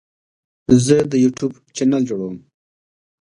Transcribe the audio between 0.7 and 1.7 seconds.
زه د یوټیوب